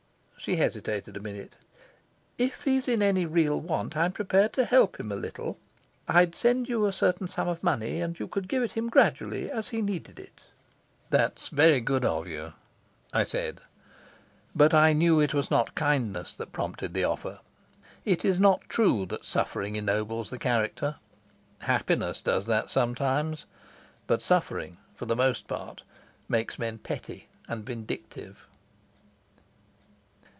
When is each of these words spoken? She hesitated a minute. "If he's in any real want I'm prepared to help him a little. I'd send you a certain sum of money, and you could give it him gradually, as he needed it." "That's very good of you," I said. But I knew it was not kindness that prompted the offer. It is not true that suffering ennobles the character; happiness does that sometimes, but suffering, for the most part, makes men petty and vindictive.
She 0.37 0.55
hesitated 0.55 1.15
a 1.15 1.19
minute. 1.19 1.53
"If 2.39 2.63
he's 2.63 2.87
in 2.87 3.03
any 3.03 3.27
real 3.27 3.61
want 3.61 3.95
I'm 3.95 4.11
prepared 4.11 4.53
to 4.53 4.65
help 4.65 4.99
him 4.99 5.11
a 5.11 5.15
little. 5.15 5.59
I'd 6.07 6.33
send 6.33 6.67
you 6.67 6.87
a 6.87 6.91
certain 6.91 7.27
sum 7.27 7.47
of 7.47 7.61
money, 7.61 8.01
and 8.01 8.17
you 8.19 8.27
could 8.27 8.47
give 8.47 8.63
it 8.63 8.71
him 8.71 8.89
gradually, 8.89 9.51
as 9.51 9.69
he 9.69 9.83
needed 9.83 10.19
it." 10.19 10.41
"That's 11.11 11.49
very 11.49 11.79
good 11.79 12.03
of 12.03 12.25
you," 12.27 12.53
I 13.13 13.23
said. 13.23 13.61
But 14.55 14.73
I 14.73 14.93
knew 14.93 15.19
it 15.19 15.35
was 15.35 15.51
not 15.51 15.75
kindness 15.75 16.33
that 16.33 16.51
prompted 16.51 16.95
the 16.95 17.03
offer. 17.03 17.37
It 18.03 18.25
is 18.25 18.39
not 18.39 18.67
true 18.67 19.05
that 19.11 19.23
suffering 19.27 19.75
ennobles 19.75 20.31
the 20.31 20.39
character; 20.39 20.95
happiness 21.59 22.19
does 22.19 22.47
that 22.47 22.71
sometimes, 22.71 23.45
but 24.07 24.23
suffering, 24.23 24.77
for 24.95 25.05
the 25.05 25.15
most 25.15 25.47
part, 25.47 25.83
makes 26.27 26.57
men 26.57 26.79
petty 26.79 27.29
and 27.47 27.63
vindictive. 27.63 28.47